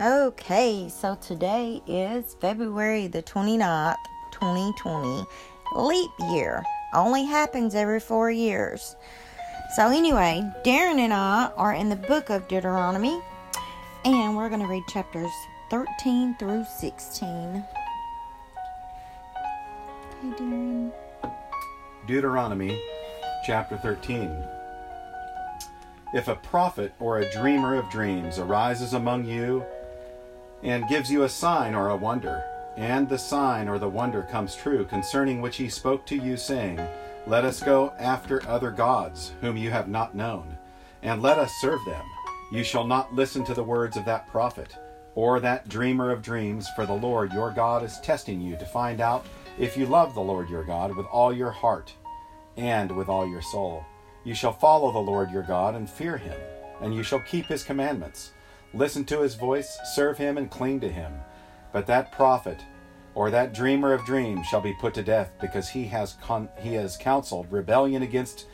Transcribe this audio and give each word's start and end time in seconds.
Okay, 0.00 0.88
so 0.88 1.14
today 1.14 1.80
is 1.86 2.34
February 2.40 3.06
the 3.06 3.22
29th, 3.22 3.94
2020, 4.32 5.24
leap 5.76 6.10
year. 6.32 6.64
Only 6.92 7.24
happens 7.24 7.76
every 7.76 8.00
four 8.00 8.28
years. 8.28 8.96
So, 9.76 9.90
anyway, 9.90 10.42
Darren 10.64 10.98
and 10.98 11.14
I 11.14 11.52
are 11.56 11.74
in 11.74 11.90
the 11.90 11.96
book 11.96 12.28
of 12.28 12.48
Deuteronomy, 12.48 13.22
and 14.04 14.36
we're 14.36 14.48
going 14.48 14.62
to 14.62 14.66
read 14.66 14.82
chapters 14.88 15.30
13 15.70 16.34
through 16.40 16.64
16. 16.76 17.64
Hey, 20.20 20.28
Darren. 20.30 20.92
Deuteronomy 22.08 22.82
chapter 23.46 23.76
13. 23.76 24.44
If 26.14 26.26
a 26.26 26.34
prophet 26.34 26.92
or 26.98 27.18
a 27.18 27.30
dreamer 27.30 27.76
of 27.76 27.88
dreams 27.90 28.40
arises 28.40 28.92
among 28.92 29.24
you 29.24 29.64
and 30.64 30.88
gives 30.88 31.12
you 31.12 31.22
a 31.22 31.28
sign 31.28 31.74
or 31.74 31.90
a 31.90 31.96
wonder, 31.96 32.42
and 32.76 33.08
the 33.08 33.18
sign 33.18 33.68
or 33.68 33.78
the 33.78 33.88
wonder 33.88 34.22
comes 34.22 34.56
true 34.56 34.84
concerning 34.86 35.40
which 35.40 35.56
he 35.56 35.68
spoke 35.68 36.04
to 36.06 36.16
you, 36.16 36.36
saying, 36.36 36.80
Let 37.26 37.44
us 37.44 37.62
go 37.62 37.92
after 38.00 38.46
other 38.48 38.70
gods 38.70 39.32
whom 39.40 39.56
you 39.58 39.70
have 39.70 39.88
not 39.88 40.16
known, 40.16 40.56
and 41.02 41.22
let 41.22 41.38
us 41.38 41.52
serve 41.60 41.84
them, 41.84 42.04
you 42.50 42.64
shall 42.64 42.86
not 42.86 43.14
listen 43.14 43.44
to 43.44 43.54
the 43.54 43.62
words 43.62 43.96
of 43.96 44.06
that 44.06 44.26
prophet 44.26 44.74
or 45.14 45.38
that 45.38 45.68
dreamer 45.68 46.10
of 46.10 46.22
dreams, 46.22 46.66
for 46.74 46.86
the 46.86 46.92
Lord 46.92 47.32
your 47.32 47.50
God 47.50 47.84
is 47.84 48.00
testing 48.00 48.40
you 48.40 48.56
to 48.56 48.64
find 48.64 49.00
out 49.00 49.26
if 49.58 49.76
you 49.76 49.86
love 49.86 50.14
the 50.14 50.20
Lord 50.20 50.48
your 50.48 50.64
God 50.64 50.96
with 50.96 51.06
all 51.06 51.32
your 51.32 51.50
heart 51.50 51.92
and 52.56 52.90
with 52.96 53.08
all 53.08 53.28
your 53.28 53.42
soul. 53.42 53.84
You 54.24 54.34
shall 54.34 54.52
follow 54.52 54.90
the 54.90 54.98
Lord 54.98 55.30
your 55.30 55.42
God 55.42 55.74
and 55.74 55.88
fear 55.88 56.16
him, 56.16 56.36
and 56.80 56.94
you 56.94 57.02
shall 57.02 57.20
keep 57.20 57.46
his 57.46 57.62
commandments 57.62 58.32
Listen 58.74 59.04
to 59.04 59.20
his 59.20 59.36
voice, 59.36 59.78
serve 59.94 60.18
him, 60.18 60.36
and 60.36 60.50
cling 60.50 60.80
to 60.80 60.90
him. 60.90 61.12
But 61.72 61.86
that 61.86 62.10
prophet 62.10 62.64
or 63.14 63.30
that 63.30 63.54
dreamer 63.54 63.92
of 63.92 64.04
dreams 64.04 64.46
shall 64.46 64.60
be 64.60 64.74
put 64.80 64.94
to 64.94 65.02
death 65.02 65.30
because 65.40 65.68
he 65.68 65.84
has 65.84 66.14
con- 66.20 66.48
he 66.60 66.74
has 66.74 66.96
counseled 66.96 67.50
rebellion 67.52 68.02
against 68.02 68.46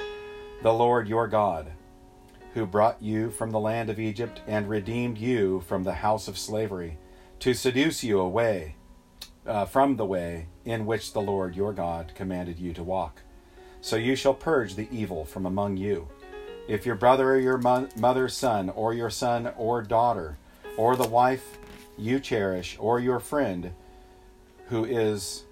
the 0.63 0.73
Lord 0.73 1.09
your 1.09 1.27
God, 1.27 1.73
who 2.53 2.67
brought 2.67 3.01
you 3.01 3.31
from 3.31 3.51
the 3.51 3.61
land 3.61 3.89
of 3.89 3.99
Egypt 3.99 4.43
and 4.47 4.69
redeemed 4.69 5.17
you 5.17 5.61
from 5.61 5.85
the 5.85 5.95
house 5.95 6.29
of 6.29 6.37
slavery, 6.37 6.99
to 7.39 7.55
seduce 7.55 8.05
you 8.05 8.21
away 8.21 8.77
uh, 9.47 9.65
from 9.65 9.97
the 9.97 10.05
way 10.05 10.49
in 10.67 10.85
which 10.85 11.15
the 11.15 11.23
Lord 11.23 11.57
your 11.57 11.73
God 11.73 12.13
commanded 12.15 12.59
you 12.59 12.75
to 12.75 12.83
walk. 12.83 13.23
So 13.81 13.97
you 13.97 14.15
shall 14.15 14.35
purge 14.35 14.75
the 14.75 14.89
evil 14.93 15.25
from 15.25 15.47
among 15.47 15.79
you 15.79 16.09
if 16.71 16.87
your 16.87 16.95
brother 16.95 17.33
or 17.33 17.39
your 17.39 17.59
mo- 17.59 17.89
mother's 17.97 18.37
son, 18.37 18.71
or 18.71 18.95
your 18.95 19.11
son 19.11 19.53
or 19.57 19.83
daughter, 19.83 20.39
or 20.77 20.95
the 20.95 21.09
wife 21.09 21.59
you 21.99 22.21
cherish, 22.21 22.77
or 22.79 23.01
your 23.01 23.19
friend 23.19 23.73
who 24.69 24.85
is 24.85 25.43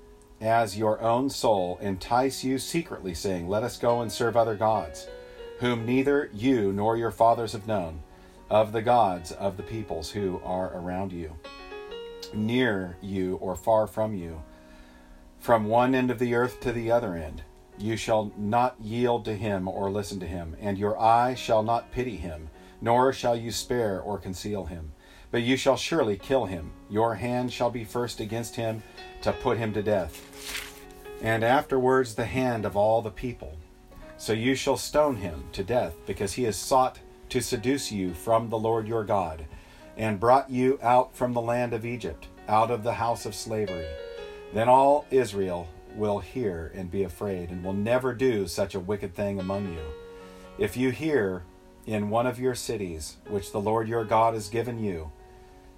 as 0.41 0.79
your 0.79 1.01
own 1.01 1.29
soul 1.29 1.77
entice 1.83 2.45
you 2.45 2.57
secretly, 2.57 3.15
saying, 3.15 3.49
Let 3.49 3.65
us 3.65 3.79
go 3.79 4.01
and 4.01 4.13
serve 4.13 4.37
other 4.37 4.55
gods, 4.55 5.09
whom 5.59 5.85
neither 5.85 6.31
you 6.33 6.73
nor 6.73 6.97
your 6.97 7.11
fathers 7.11 7.51
have 7.51 7.67
known, 7.67 8.01
of 8.49 8.71
the 8.71 8.81
gods 8.81 9.33
of 9.33 9.57
the 9.57 9.65
peoples 9.65 10.13
who 10.13 10.41
are 10.45 10.73
around 10.73 11.11
you, 11.13 11.35
near 12.33 12.97
you 13.03 13.35
or 13.39 13.57
far 13.57 13.89
from 13.89 14.15
you, 14.15 14.41
from 15.41 15.65
one 15.65 15.97
end 15.97 16.13
of 16.13 16.21
the 16.21 16.37
earth 16.37 16.61
to 16.61 16.71
the 16.71 16.93
other 16.93 17.17
end 17.17 17.43
you 17.79 17.97
shall 17.97 18.33
not 18.37 18.77
yield 18.81 19.25
to 19.25 19.35
him 19.35 19.69
or 19.69 19.91
listen 19.91 20.21
to 20.21 20.27
him, 20.27 20.57
and 20.61 20.79
your 20.79 21.01
eye 21.01 21.35
shall 21.35 21.63
not 21.63 21.93
pity 21.93 22.17
him, 22.17 22.51
nor 22.81 23.13
shall 23.13 23.37
you 23.37 23.51
spare 23.51 24.01
or 24.01 24.19
conceal 24.19 24.65
him. 24.67 24.93
But 25.31 25.43
you 25.43 25.57
shall 25.57 25.77
surely 25.77 26.17
kill 26.17 26.47
him. 26.47 26.73
Your 26.89 27.17
hand 27.17 27.53
shall 27.53 27.71
be 27.71 27.85
first 27.85 28.19
against 28.21 28.57
him 28.57 28.83
to 29.23 29.33
put 29.33 29.59
him 29.59 29.73
to 29.75 29.83
death, 29.83 30.25
and 31.21 31.45
afterwards 31.45 32.15
the 32.15 32.25
hand 32.25 32.65
of 32.65 32.77
all 32.77 33.03
the 33.03 33.11
people. 33.11 33.57
So 34.17 34.33
you 34.33 34.55
shall 34.55 34.77
stone 34.77 35.17
him 35.17 35.45
to 35.53 35.63
death, 35.63 35.95
because 36.07 36.33
he 36.33 36.45
has 36.45 36.57
sought 36.57 36.99
to 37.29 37.41
seduce 37.41 37.93
you 37.93 38.15
from 38.15 38.49
the 38.49 38.59
Lord 38.59 38.89
your 38.89 39.05
God, 39.05 39.45
and 39.97 40.19
brought 40.19 40.49
you 40.49 40.79
out 40.83 41.15
from 41.15 41.35
the 41.35 41.41
land 41.41 41.73
of 41.73 41.85
Egypt, 41.85 42.29
out 42.49 42.71
of 42.71 42.83
the 42.83 42.95
house 42.95 43.27
of 43.27 43.35
slavery. 43.35 43.87
Then 44.55 44.69
all 44.69 45.05
Israel 45.11 45.69
will 45.95 46.21
hear 46.21 46.73
and 46.75 46.91
be 46.91 47.03
afraid, 47.03 47.51
and 47.51 47.65
will 47.65 47.73
never 47.73 48.13
do 48.13 48.47
such 48.47 48.75
a 48.75 48.81
wicked 48.81 49.15
thing 49.15 49.39
among 49.41 49.73
you. 49.73 49.85
If 50.59 50.77
you 50.77 50.91
hear 50.91 51.45
in 51.87 52.11
one 52.11 52.27
of 52.27 52.39
your 52.39 52.55
cities, 52.55 53.17
which 53.29 53.53
the 53.53 53.61
Lord 53.61 53.89
your 53.89 54.05
God 54.05 54.35
has 54.35 54.49
given 54.49 54.83
you 54.83 55.11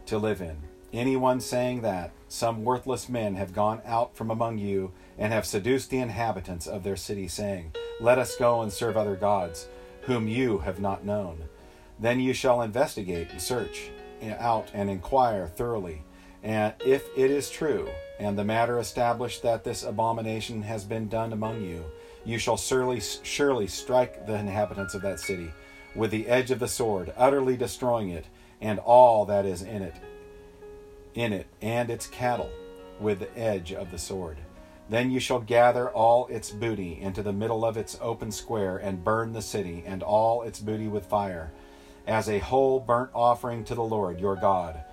to 0.07 0.19
live 0.19 0.41
in, 0.41 0.57
anyone 0.93 1.41
saying 1.41 1.83
that 1.83 2.13
some 2.29 2.65
worthless 2.65 3.09
men 3.09 3.35
have 3.37 3.53
gone 3.53 3.81
out 3.85 4.17
from 4.17 4.31
among 4.31 4.59
you 4.59 4.93
and 5.19 5.33
have 5.33 5.47
seduced 5.47 5.91
the 5.91 5.99
inhabitants 5.99 6.67
of 6.67 6.83
their 6.83 6.97
city, 6.97 7.29
saying, 7.29 7.73
Let 8.01 8.19
us 8.19 8.37
go 8.37 8.63
and 8.63 8.73
serve 8.73 8.97
other 8.97 9.17
gods, 9.17 9.69
whom 10.03 10.27
you 10.27 10.59
have 10.59 10.81
not 10.81 11.05
known, 11.05 11.49
then 11.99 12.19
you 12.19 12.33
shall 12.33 12.63
investigate 12.63 13.31
and 13.31 13.41
search 13.41 13.91
out 14.39 14.71
and 14.75 14.91
inquire 14.91 15.47
thoroughly. 15.47 16.03
And 16.43 16.75
if 16.85 17.07
it 17.17 17.31
is 17.31 17.51
true, 17.51 17.89
and 18.21 18.39
the 18.39 18.45
matter 18.45 18.79
established 18.79 19.43
that 19.43 19.65
this 19.65 19.83
abomination 19.83 20.61
has 20.61 20.85
been 20.85 21.09
done 21.09 21.33
among 21.33 21.63
you, 21.63 21.83
you 22.23 22.37
shall 22.37 22.59
surely, 22.59 23.01
surely 23.01 23.67
strike 23.67 24.27
the 24.27 24.35
inhabitants 24.35 24.93
of 24.93 25.01
that 25.01 25.19
city 25.19 25.51
with 25.97 26.11
the 26.11 26.29
edge 26.29 26.51
of 26.51 26.59
the 26.59 26.69
sword, 26.69 27.15
utterly 27.17 27.57
destroying 27.57 28.11
it 28.11 28.27
and 28.61 28.79
all 28.79 29.25
that 29.25 29.47
is 29.47 29.63
in 29.63 29.81
it, 29.81 29.95
in 31.15 31.33
it 31.33 31.47
and 31.63 31.89
its 31.89 32.07
cattle 32.07 32.51
with 33.01 33.21
the 33.21 33.39
edge 33.39 33.73
of 33.73 33.91
the 33.91 33.99
sword. 33.99 34.37
Then 34.91 35.11
you 35.11 35.19
shall 35.19 35.41
gather 35.41 35.89
all 35.89 36.27
its 36.27 36.51
booty 36.51 37.01
into 37.01 37.23
the 37.23 37.33
middle 37.33 37.65
of 37.65 37.79
its 37.79 37.97
open 38.03 38.31
square 38.31 38.77
and 38.77 39.03
burn 39.03 39.33
the 39.33 39.41
city 39.41 39.83
and 39.87 40.03
all 40.03 40.43
its 40.43 40.61
booty 40.61 40.89
with 40.89 41.07
fire, 41.07 41.53
as 42.07 42.29
a 42.29 42.39
whole 42.39 42.81
burnt 42.81 43.11
offering 43.15 43.65
to 43.65 43.75
the 43.75 43.83
Lord 43.83 44.21
your 44.21 44.37
God 44.37 44.85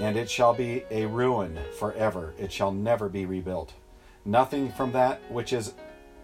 and 0.00 0.16
it 0.16 0.30
shall 0.30 0.54
be 0.54 0.84
a 0.90 1.06
ruin 1.06 1.58
forever. 1.78 2.34
It 2.38 2.52
shall 2.52 2.72
never 2.72 3.08
be 3.08 3.26
rebuilt. 3.26 3.74
Nothing 4.24 4.70
from 4.72 4.92
that 4.92 5.20
which 5.30 5.52
is 5.52 5.74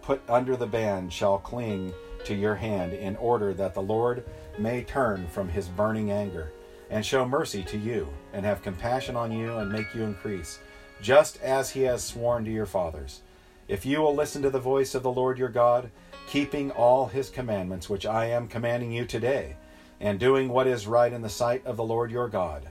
put 0.01 0.21
under 0.29 0.55
the 0.55 0.65
ban 0.65 1.09
shall 1.09 1.37
cling 1.37 1.93
to 2.25 2.33
your 2.33 2.55
hand, 2.55 2.93
in 2.93 3.15
order 3.17 3.53
that 3.53 3.73
the 3.73 3.81
Lord 3.81 4.25
may 4.57 4.83
turn 4.83 5.27
from 5.27 5.47
his 5.47 5.67
burning 5.67 6.11
anger, 6.11 6.51
and 6.89 7.05
show 7.05 7.25
mercy 7.25 7.63
to 7.63 7.77
you, 7.77 8.09
and 8.33 8.45
have 8.45 8.61
compassion 8.61 9.15
on 9.15 9.31
you, 9.31 9.57
and 9.57 9.71
make 9.71 9.93
you 9.93 10.03
increase, 10.03 10.59
just 11.01 11.41
as 11.41 11.69
he 11.69 11.83
has 11.83 12.03
sworn 12.03 12.43
to 12.45 12.51
your 12.51 12.65
fathers. 12.65 13.21
If 13.67 13.85
you 13.85 14.01
will 14.01 14.15
listen 14.15 14.41
to 14.41 14.49
the 14.49 14.59
voice 14.59 14.95
of 14.95 15.03
the 15.03 15.11
Lord 15.11 15.37
your 15.37 15.49
God, 15.49 15.91
keeping 16.27 16.71
all 16.71 17.05
his 17.05 17.29
commandments 17.29 17.89
which 17.89 18.05
I 18.05 18.25
am 18.25 18.47
commanding 18.47 18.91
you 18.91 19.05
today, 19.05 19.55
and 20.01 20.19
doing 20.19 20.49
what 20.49 20.67
is 20.67 20.87
right 20.87 21.13
in 21.13 21.21
the 21.21 21.29
sight 21.29 21.65
of 21.65 21.77
the 21.77 21.83
Lord 21.83 22.11
your 22.11 22.27
God 22.27 22.67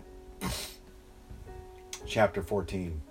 chapter 2.09 2.43
14. 2.43 3.03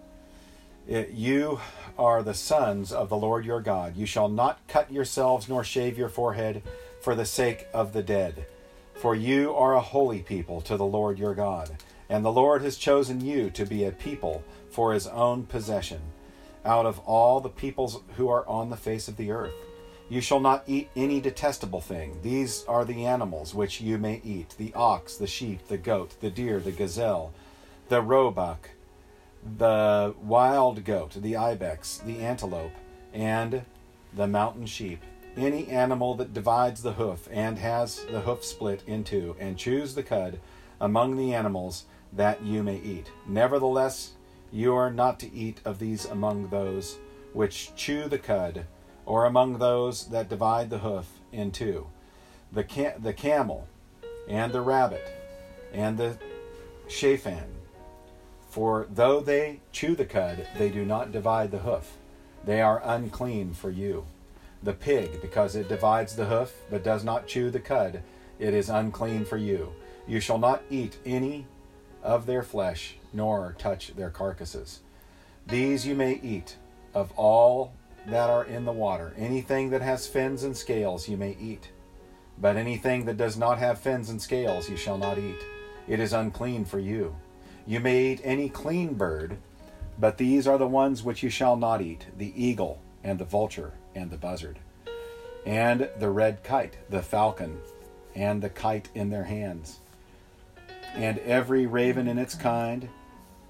It, 0.88 1.12
you 1.12 1.60
are 1.98 2.24
the 2.24 2.34
sons 2.34 2.92
of 2.92 3.10
the 3.10 3.18
Lord 3.18 3.46
your 3.46 3.62
God. 3.62 3.96
You 3.96 4.06
shall 4.06 4.30
not 4.30 4.60
cut 4.68 4.92
yourselves 4.92 5.48
nor 5.48 5.64
shave 5.64 5.98
your 5.98 6.10
forehead 6.10 6.64
for 7.02 7.14
the 7.14 7.26
sake 7.26 7.68
of 7.74 7.94
the 7.94 8.04
dead. 8.04 8.46
For 8.96 9.14
you 9.14 9.54
are 9.54 9.76
a 9.76 9.82
holy 9.82 10.24
people 10.24 10.62
to 10.62 10.78
the 10.78 10.86
Lord 10.86 11.20
your 11.20 11.36
God. 11.36 11.78
And 12.10 12.24
the 12.26 12.32
Lord 12.32 12.62
has 12.64 12.78
chosen 12.78 13.22
you 13.22 13.50
to 13.52 13.66
be 13.66 13.84
a 13.84 13.92
people 13.92 14.44
for 14.70 14.94
his 14.94 15.08
own 15.08 15.46
possession 15.46 16.02
out 16.66 16.86
of 16.86 17.00
all 17.00 17.40
the 17.40 17.50
peoples 17.50 18.02
who 18.16 18.30
are 18.30 18.48
on 18.48 18.70
the 18.70 18.78
face 18.78 19.08
of 19.08 19.18
the 19.18 19.32
earth. 19.32 19.54
You 20.10 20.22
shall 20.22 20.40
not 20.40 20.64
eat 20.68 20.90
any 20.96 21.20
detestable 21.20 21.82
thing. 21.82 22.20
These 22.24 22.64
are 22.66 22.86
the 22.86 23.06
animals 23.06 23.54
which 23.54 23.82
you 23.82 23.98
may 23.98 24.22
eat 24.24 24.56
the 24.58 24.74
ox, 24.74 25.18
the 25.18 25.28
sheep, 25.28 25.68
the 25.68 25.78
goat, 25.78 26.16
the 26.22 26.30
deer, 26.30 26.60
the 26.60 26.72
gazelle, 26.72 27.34
the 27.90 28.02
roebuck 28.02 28.70
the 29.58 30.14
wild 30.22 30.84
goat, 30.84 31.14
the 31.14 31.38
ibex, 31.38 31.98
the 32.00 32.20
antelope, 32.20 32.74
and 33.14 33.64
the 34.14 34.28
mountain 34.28 34.66
sheep, 34.66 35.02
any 35.36 35.68
animal 35.68 36.16
that 36.16 36.34
divides 36.34 36.82
the 36.82 36.94
hoof 36.94 37.28
and 37.32 37.58
has 37.60 38.04
the 38.06 38.22
hoof 38.22 38.44
split 38.44 38.84
in 38.88 39.04
two, 39.04 39.36
and 39.40 39.58
chews 39.58 39.96
the 39.96 40.04
cud 40.04 40.40
among 40.82 41.16
the 41.16 41.34
animals 41.34 41.86
that 42.14 42.44
you 42.44 42.64
may 42.64 42.78
eat. 42.78 43.12
Nevertheless, 43.28 44.14
you 44.52 44.74
are 44.76 44.92
not 44.92 45.20
to 45.20 45.34
eat 45.34 45.62
of 45.66 45.80
these 45.80 46.06
among 46.06 46.50
those 46.50 46.98
which 47.34 47.76
chew 47.76 48.08
the 48.08 48.18
cud, 48.18 48.66
or 49.06 49.26
among 49.26 49.58
those 49.58 50.08
that 50.08 50.30
divide 50.30 50.70
the 50.70 50.80
hoof 50.80 51.06
in 51.32 51.52
two. 51.52 51.88
The, 52.52 52.94
the 53.00 53.14
camel, 53.14 53.68
and 54.28 54.52
the 54.52 54.62
rabbit, 54.62 55.06
and 55.74 55.98
the 55.98 56.18
shaphan, 56.88 57.57
for 58.58 58.88
though 58.90 59.20
they 59.20 59.60
chew 59.72 59.94
the 59.94 60.04
cud, 60.04 60.48
they 60.58 60.70
do 60.70 60.84
not 60.84 61.12
divide 61.12 61.52
the 61.52 61.60
hoof. 61.60 61.94
They 62.44 62.60
are 62.60 62.82
unclean 62.84 63.54
for 63.54 63.70
you. 63.70 64.08
The 64.64 64.74
pig, 64.74 65.22
because 65.22 65.56
it 65.56 65.70
divides 65.70 66.16
the 66.16 66.26
hoof, 66.26 66.56
but 66.72 66.84
does 66.84 67.04
not 67.04 67.28
chew 67.28 67.52
the 67.52 67.60
cud, 67.60 68.02
it 68.40 68.56
is 68.56 68.70
unclean 68.70 69.26
for 69.26 69.38
you. 69.38 69.74
You 70.08 70.20
shall 70.20 70.40
not 70.40 70.64
eat 70.72 70.98
any 71.06 71.46
of 72.02 72.26
their 72.26 72.42
flesh, 72.42 72.96
nor 73.14 73.56
touch 73.60 73.96
their 73.96 74.10
carcasses. 74.10 74.80
These 75.46 75.86
you 75.86 75.94
may 75.94 76.20
eat 76.24 76.56
of 76.96 77.12
all 77.16 77.74
that 78.08 78.32
are 78.32 78.46
in 78.46 78.66
the 78.66 78.72
water. 78.72 79.14
Anything 79.20 79.70
that 79.70 79.84
has 79.84 80.08
fins 80.08 80.44
and 80.44 80.58
scales 80.58 81.08
you 81.08 81.16
may 81.16 81.38
eat. 81.40 81.70
But 82.42 82.58
anything 82.58 83.06
that 83.06 83.18
does 83.18 83.38
not 83.38 83.60
have 83.60 83.80
fins 83.80 84.10
and 84.10 84.20
scales 84.20 84.68
you 84.68 84.78
shall 84.78 84.98
not 84.98 85.20
eat. 85.20 85.46
It 85.88 86.00
is 86.00 86.12
unclean 86.12 86.66
for 86.66 86.80
you. 86.80 87.16
You 87.68 87.82
may 87.82 88.14
eat 88.14 88.22
any 88.24 88.48
clean 88.48 88.94
bird, 88.94 89.38
but 90.00 90.18
these 90.18 90.48
are 90.48 90.58
the 90.58 90.66
ones 90.66 91.04
which 91.04 91.22
you 91.22 91.30
shall 91.30 91.58
not 91.58 91.82
eat 91.82 92.06
the 92.18 92.32
eagle, 92.42 92.80
and 93.04 93.20
the 93.20 93.26
vulture, 93.26 93.74
and 93.94 94.10
the 94.10 94.18
buzzard, 94.18 94.58
and 95.46 95.90
the 96.00 96.10
red 96.10 96.44
kite, 96.44 96.78
the 96.90 97.02
falcon, 97.02 97.60
and 98.16 98.42
the 98.42 98.50
kite 98.50 98.88
in 98.96 99.10
their 99.10 99.26
hands, 99.26 99.80
and 100.96 101.20
every 101.20 101.66
raven 101.66 102.08
in 102.08 102.18
its 102.18 102.36
kind, 102.36 102.88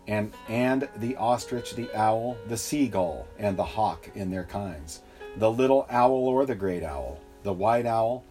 and, 0.08 0.34
and 0.50 0.90
the 0.98 1.16
ostrich, 1.18 1.76
the 1.76 1.94
owl, 1.96 2.38
the 2.48 2.58
seagull, 2.58 3.28
and 3.38 3.56
the 3.56 3.64
hawk 3.64 4.10
in 4.16 4.32
their 4.32 4.46
kinds, 4.46 5.02
the 5.36 5.52
little 5.52 5.86
owl 5.92 6.28
or 6.28 6.48
the 6.48 6.56
great 6.56 6.82
owl, 6.82 7.20
the 7.44 7.54
white 7.54 7.86
owl, 7.86 8.24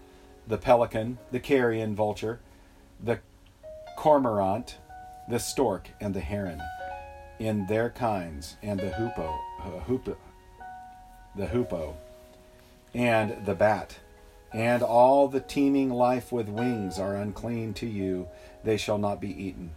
the 0.48 0.58
pelican, 0.58 1.16
the 1.30 1.40
carrion 1.40 1.94
vulture, 1.94 2.40
the 3.04 3.20
cormorant, 3.96 4.78
the 5.28 5.38
stork, 5.38 5.90
and 6.00 6.14
the 6.14 6.20
heron, 6.20 6.62
in 7.38 7.66
their 7.66 7.90
kinds, 7.90 8.56
and 8.62 8.78
the 8.78 8.90
hoopoe, 8.90 9.38
uh, 9.60 10.14
the 11.34 11.46
hoopoe, 11.46 11.96
and 12.94 13.44
the 13.44 13.54
bat, 13.54 13.98
and 14.52 14.82
all 14.82 15.28
the 15.28 15.40
teeming 15.40 15.90
life 15.90 16.32
with 16.32 16.48
wings 16.48 16.98
are 16.98 17.16
unclean 17.16 17.74
to 17.74 17.86
you; 17.86 18.28
they 18.64 18.76
shall 18.76 18.98
not 18.98 19.20
be 19.20 19.30
eaten. 19.30 19.72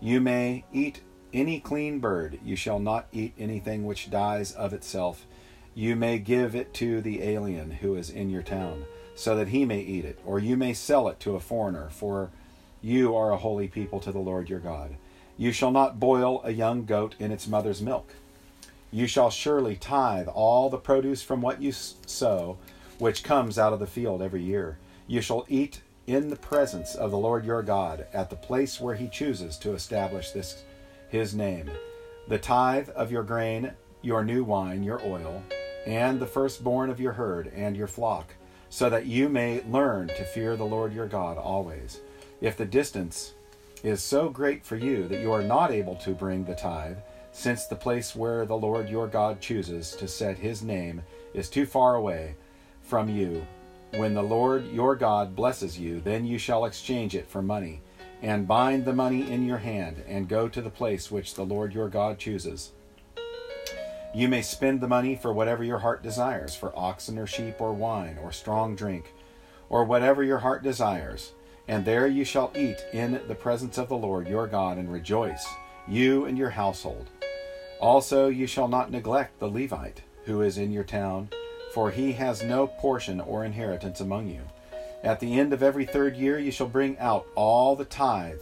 You 0.00 0.20
may 0.20 0.64
eat 0.72 1.00
any 1.32 1.60
clean 1.60 1.98
bird; 1.98 2.38
you 2.44 2.54
shall 2.54 2.78
not 2.78 3.06
eat 3.12 3.32
anything 3.38 3.84
which 3.84 4.10
dies 4.10 4.52
of 4.52 4.72
itself. 4.72 5.26
You 5.74 5.96
may 5.96 6.18
give 6.18 6.54
it 6.54 6.74
to 6.74 7.00
the 7.00 7.22
alien 7.22 7.70
who 7.70 7.94
is 7.94 8.10
in 8.10 8.28
your 8.28 8.42
town, 8.42 8.84
so 9.14 9.34
that 9.36 9.48
he 9.48 9.64
may 9.64 9.80
eat 9.80 10.04
it, 10.04 10.18
or 10.26 10.38
you 10.38 10.56
may 10.56 10.74
sell 10.74 11.08
it 11.08 11.18
to 11.20 11.36
a 11.36 11.40
foreigner, 11.40 11.88
for 11.90 12.30
you 12.82 13.14
are 13.14 13.30
a 13.30 13.36
holy 13.36 13.68
people 13.68 14.00
to 14.00 14.12
the 14.12 14.18
Lord 14.18 14.48
your 14.48 14.58
God. 14.58 14.96
You 15.36 15.52
shall 15.52 15.70
not 15.70 16.00
boil 16.00 16.40
a 16.44 16.52
young 16.52 16.84
goat 16.84 17.14
in 17.18 17.30
its 17.32 17.46
mother's 17.46 17.82
milk. 17.82 18.14
You 18.90 19.06
shall 19.06 19.30
surely 19.30 19.76
tithe 19.76 20.28
all 20.28 20.68
the 20.68 20.78
produce 20.78 21.22
from 21.22 21.40
what 21.40 21.62
you 21.62 21.72
sow, 21.72 22.58
which 22.98 23.22
comes 23.22 23.58
out 23.58 23.72
of 23.72 23.80
the 23.80 23.86
field 23.86 24.20
every 24.20 24.42
year. 24.42 24.78
You 25.06 25.20
shall 25.20 25.46
eat 25.48 25.80
in 26.06 26.28
the 26.28 26.36
presence 26.36 26.94
of 26.94 27.10
the 27.10 27.18
Lord 27.18 27.44
your 27.44 27.62
God 27.62 28.06
at 28.12 28.30
the 28.30 28.36
place 28.36 28.80
where 28.80 28.96
he 28.96 29.08
chooses 29.08 29.56
to 29.58 29.74
establish 29.74 30.30
this 30.32 30.64
his 31.08 31.34
name. 31.34 31.70
The 32.28 32.38
tithe 32.38 32.88
of 32.90 33.12
your 33.12 33.22
grain, 33.22 33.72
your 34.02 34.24
new 34.24 34.42
wine, 34.44 34.82
your 34.82 35.00
oil, 35.04 35.42
and 35.86 36.18
the 36.18 36.26
firstborn 36.26 36.90
of 36.90 37.00
your 37.00 37.12
herd 37.12 37.52
and 37.54 37.76
your 37.76 37.86
flock, 37.86 38.34
so 38.68 38.90
that 38.90 39.06
you 39.06 39.28
may 39.28 39.62
learn 39.64 40.08
to 40.08 40.24
fear 40.24 40.56
the 40.56 40.64
Lord 40.64 40.92
your 40.92 41.06
God 41.06 41.38
always. 41.38 42.00
If 42.40 42.56
the 42.56 42.64
distance 42.64 43.34
is 43.82 44.02
so 44.02 44.30
great 44.30 44.64
for 44.64 44.76
you 44.76 45.06
that 45.08 45.20
you 45.20 45.30
are 45.32 45.42
not 45.42 45.70
able 45.70 45.96
to 45.96 46.14
bring 46.14 46.44
the 46.44 46.54
tithe, 46.54 46.96
since 47.32 47.66
the 47.66 47.76
place 47.76 48.16
where 48.16 48.46
the 48.46 48.56
Lord 48.56 48.88
your 48.88 49.06
God 49.06 49.40
chooses 49.40 49.92
to 49.96 50.08
set 50.08 50.38
his 50.38 50.62
name 50.62 51.02
is 51.34 51.50
too 51.50 51.66
far 51.66 51.94
away 51.94 52.34
from 52.82 53.08
you. 53.08 53.46
When 53.94 54.14
the 54.14 54.22
Lord 54.22 54.66
your 54.68 54.96
God 54.96 55.36
blesses 55.36 55.78
you, 55.78 56.00
then 56.00 56.24
you 56.24 56.38
shall 56.38 56.64
exchange 56.64 57.14
it 57.14 57.28
for 57.28 57.42
money, 57.42 57.82
and 58.22 58.48
bind 58.48 58.84
the 58.84 58.92
money 58.92 59.30
in 59.30 59.44
your 59.44 59.58
hand, 59.58 60.02
and 60.08 60.28
go 60.28 60.48
to 60.48 60.62
the 60.62 60.70
place 60.70 61.10
which 61.10 61.34
the 61.34 61.44
Lord 61.44 61.74
your 61.74 61.88
God 61.88 62.18
chooses. 62.18 62.72
You 64.14 64.28
may 64.28 64.42
spend 64.42 64.80
the 64.80 64.88
money 64.88 65.14
for 65.14 65.32
whatever 65.32 65.62
your 65.62 65.78
heart 65.78 66.02
desires, 66.02 66.54
for 66.54 66.76
oxen 66.76 67.18
or 67.18 67.26
sheep 67.26 67.60
or 67.60 67.72
wine 67.72 68.18
or 68.22 68.32
strong 68.32 68.74
drink, 68.74 69.12
or 69.68 69.84
whatever 69.84 70.24
your 70.24 70.38
heart 70.38 70.62
desires. 70.62 71.32
And 71.70 71.84
there 71.84 72.08
you 72.08 72.24
shall 72.24 72.50
eat 72.56 72.84
in 72.92 73.20
the 73.28 73.34
presence 73.36 73.78
of 73.78 73.88
the 73.88 73.96
Lord 73.96 74.26
your 74.26 74.48
God 74.48 74.76
and 74.76 74.92
rejoice, 74.92 75.46
you 75.86 76.24
and 76.24 76.36
your 76.36 76.50
household. 76.50 77.08
Also, 77.78 78.26
you 78.26 78.48
shall 78.48 78.66
not 78.66 78.90
neglect 78.90 79.38
the 79.38 79.46
Levite 79.46 80.02
who 80.24 80.42
is 80.42 80.58
in 80.58 80.72
your 80.72 80.82
town, 80.82 81.28
for 81.72 81.92
he 81.92 82.10
has 82.10 82.42
no 82.42 82.66
portion 82.66 83.20
or 83.20 83.44
inheritance 83.44 84.00
among 84.00 84.26
you. 84.26 84.40
At 85.04 85.20
the 85.20 85.38
end 85.38 85.52
of 85.52 85.62
every 85.62 85.86
third 85.86 86.16
year, 86.16 86.40
you 86.40 86.50
shall 86.50 86.66
bring 86.66 86.98
out 86.98 87.28
all 87.36 87.76
the 87.76 87.84
tithe 87.84 88.40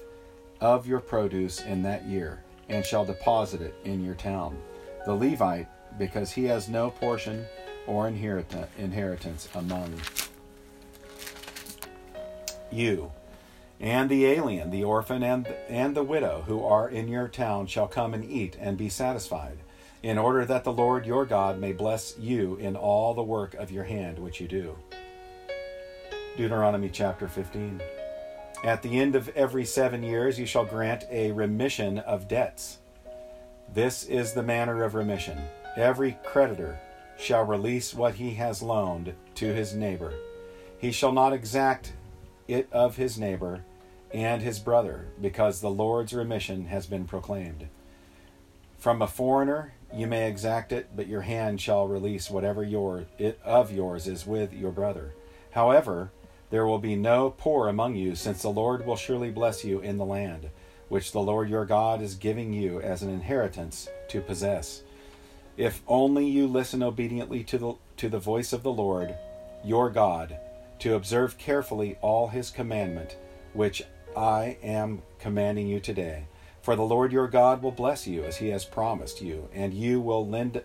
of 0.62 0.86
your 0.86 1.00
produce 1.00 1.60
in 1.60 1.82
that 1.82 2.06
year, 2.06 2.42
and 2.70 2.82
shall 2.82 3.04
deposit 3.04 3.60
it 3.60 3.74
in 3.84 4.02
your 4.02 4.14
town. 4.14 4.56
The 5.04 5.14
Levite, 5.14 5.68
because 5.98 6.32
he 6.32 6.44
has 6.46 6.66
no 6.66 6.92
portion 6.92 7.44
or 7.86 8.08
inheritance 8.08 9.50
among 9.54 10.00
you. 12.70 13.12
And 13.80 14.10
the 14.10 14.26
alien, 14.26 14.70
the 14.70 14.84
orphan, 14.84 15.22
and, 15.22 15.46
and 15.68 15.94
the 15.94 16.02
widow 16.02 16.44
who 16.46 16.64
are 16.64 16.88
in 16.88 17.08
your 17.08 17.28
town 17.28 17.66
shall 17.66 17.86
come 17.86 18.12
and 18.12 18.24
eat 18.24 18.56
and 18.58 18.76
be 18.76 18.88
satisfied, 18.88 19.58
in 20.02 20.18
order 20.18 20.44
that 20.44 20.64
the 20.64 20.72
Lord 20.72 21.06
your 21.06 21.24
God 21.24 21.60
may 21.60 21.72
bless 21.72 22.18
you 22.18 22.56
in 22.56 22.76
all 22.76 23.14
the 23.14 23.22
work 23.22 23.54
of 23.54 23.70
your 23.70 23.84
hand 23.84 24.18
which 24.18 24.40
you 24.40 24.48
do. 24.48 24.76
Deuteronomy 26.36 26.88
chapter 26.88 27.28
15. 27.28 27.80
At 28.64 28.82
the 28.82 28.98
end 28.98 29.14
of 29.14 29.28
every 29.30 29.64
seven 29.64 30.02
years 30.02 30.38
you 30.38 30.46
shall 30.46 30.64
grant 30.64 31.04
a 31.10 31.30
remission 31.32 31.98
of 32.00 32.28
debts. 32.28 32.78
This 33.72 34.04
is 34.04 34.32
the 34.32 34.42
manner 34.42 34.82
of 34.82 34.94
remission. 34.94 35.38
Every 35.76 36.16
creditor 36.24 36.80
shall 37.18 37.44
release 37.44 37.94
what 37.94 38.14
he 38.14 38.34
has 38.34 38.62
loaned 38.62 39.14
to 39.36 39.52
his 39.52 39.74
neighbor. 39.74 40.12
He 40.78 40.92
shall 40.92 41.12
not 41.12 41.32
exact 41.32 41.92
it 42.48 42.68
of 42.72 42.96
his 42.96 43.18
neighbor 43.18 43.64
and 44.12 44.42
his 44.42 44.58
brother, 44.58 45.08
because 45.20 45.60
the 45.60 45.70
Lord's 45.70 46.14
remission 46.14 46.66
has 46.66 46.86
been 46.86 47.04
proclaimed. 47.04 47.68
From 48.78 49.02
a 49.02 49.06
foreigner 49.06 49.74
you 49.94 50.06
may 50.06 50.28
exact 50.28 50.72
it, 50.72 50.88
but 50.94 51.06
your 51.06 51.22
hand 51.22 51.60
shall 51.60 51.86
release 51.86 52.30
whatever 52.30 52.62
your 52.62 53.06
it 53.18 53.38
of 53.44 53.72
yours 53.72 54.06
is 54.06 54.26
with 54.26 54.52
your 54.52 54.72
brother. 54.72 55.14
However, 55.52 56.10
there 56.50 56.66
will 56.66 56.78
be 56.78 56.96
no 56.96 57.30
poor 57.30 57.68
among 57.68 57.96
you, 57.96 58.14
since 58.14 58.42
the 58.42 58.48
Lord 58.48 58.86
will 58.86 58.96
surely 58.96 59.30
bless 59.30 59.64
you 59.64 59.80
in 59.80 59.98
the 59.98 60.04
land, 60.04 60.48
which 60.88 61.12
the 61.12 61.20
Lord 61.20 61.48
your 61.50 61.66
God 61.66 62.00
is 62.00 62.14
giving 62.14 62.52
you 62.52 62.80
as 62.80 63.02
an 63.02 63.10
inheritance 63.10 63.88
to 64.08 64.20
possess. 64.20 64.82
If 65.56 65.82
only 65.86 66.26
you 66.26 66.46
listen 66.46 66.82
obediently 66.82 67.44
to 67.44 67.58
the 67.58 67.74
to 67.96 68.08
the 68.08 68.18
voice 68.18 68.52
of 68.52 68.62
the 68.62 68.72
Lord 68.72 69.14
your 69.64 69.90
God, 69.90 70.38
to 70.80 70.94
observe 70.94 71.38
carefully 71.38 71.96
all 72.00 72.28
his 72.28 72.50
commandment, 72.50 73.16
which 73.52 73.82
I 74.16 74.58
am 74.62 75.02
commanding 75.18 75.66
you 75.66 75.80
today. 75.80 76.26
For 76.62 76.76
the 76.76 76.82
Lord 76.82 77.12
your 77.12 77.28
God 77.28 77.62
will 77.62 77.72
bless 77.72 78.06
you 78.06 78.24
as 78.24 78.36
he 78.36 78.48
has 78.48 78.64
promised 78.64 79.22
you, 79.22 79.48
and 79.52 79.72
you 79.72 80.00
will 80.00 80.26
lend 80.26 80.62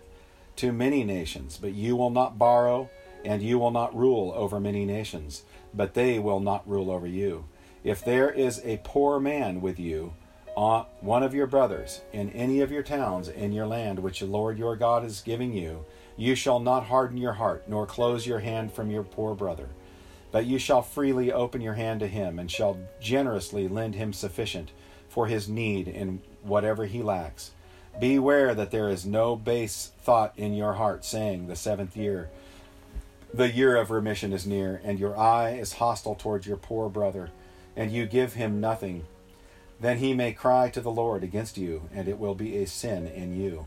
to 0.56 0.72
many 0.72 1.02
nations, 1.02 1.58
but 1.60 1.72
you 1.72 1.96
will 1.96 2.10
not 2.10 2.38
borrow, 2.38 2.90
and 3.24 3.42
you 3.42 3.58
will 3.58 3.70
not 3.70 3.96
rule 3.96 4.32
over 4.36 4.60
many 4.60 4.84
nations, 4.84 5.44
but 5.72 5.94
they 5.94 6.18
will 6.18 6.40
not 6.40 6.68
rule 6.68 6.90
over 6.90 7.06
you. 7.06 7.46
If 7.82 8.04
there 8.04 8.30
is 8.30 8.60
a 8.64 8.80
poor 8.84 9.18
man 9.18 9.60
with 9.60 9.78
you, 9.78 10.14
uh, 10.56 10.84
one 11.00 11.22
of 11.22 11.34
your 11.34 11.46
brothers, 11.46 12.02
in 12.12 12.30
any 12.30 12.60
of 12.60 12.70
your 12.70 12.82
towns 12.82 13.28
in 13.28 13.52
your 13.52 13.66
land 13.66 13.98
which 13.98 14.20
the 14.20 14.26
Lord 14.26 14.58
your 14.58 14.76
God 14.76 15.04
is 15.04 15.20
giving 15.20 15.52
you, 15.52 15.84
you 16.16 16.34
shall 16.34 16.60
not 16.60 16.84
harden 16.84 17.16
your 17.16 17.32
heart, 17.32 17.64
nor 17.68 17.86
close 17.86 18.26
your 18.26 18.38
hand 18.38 18.72
from 18.72 18.90
your 18.90 19.02
poor 19.02 19.34
brother 19.34 19.68
but 20.34 20.46
you 20.46 20.58
shall 20.58 20.82
freely 20.82 21.30
open 21.30 21.60
your 21.60 21.74
hand 21.74 22.00
to 22.00 22.08
him, 22.08 22.40
and 22.40 22.50
shall 22.50 22.76
generously 23.00 23.68
lend 23.68 23.94
him 23.94 24.12
sufficient 24.12 24.72
for 25.08 25.28
his 25.28 25.48
need 25.48 25.86
in 25.86 26.20
whatever 26.42 26.86
he 26.86 27.04
lacks. 27.04 27.52
Beware 28.00 28.52
that 28.52 28.72
there 28.72 28.88
is 28.88 29.06
no 29.06 29.36
base 29.36 29.92
thought 30.02 30.32
in 30.36 30.52
your 30.52 30.72
heart, 30.72 31.04
saying, 31.04 31.46
The 31.46 31.54
seventh 31.54 31.96
year, 31.96 32.30
the 33.32 33.48
year 33.48 33.76
of 33.76 33.92
remission 33.92 34.32
is 34.32 34.44
near, 34.44 34.80
and 34.82 34.98
your 34.98 35.16
eye 35.16 35.50
is 35.50 35.74
hostile 35.74 36.16
towards 36.16 36.48
your 36.48 36.56
poor 36.56 36.88
brother, 36.88 37.30
and 37.76 37.92
you 37.92 38.04
give 38.04 38.32
him 38.32 38.60
nothing. 38.60 39.04
Then 39.78 39.98
he 39.98 40.14
may 40.14 40.32
cry 40.32 40.68
to 40.70 40.80
the 40.80 40.90
Lord 40.90 41.22
against 41.22 41.56
you, 41.56 41.88
and 41.94 42.08
it 42.08 42.18
will 42.18 42.34
be 42.34 42.56
a 42.56 42.66
sin 42.66 43.06
in 43.06 43.40
you. 43.40 43.66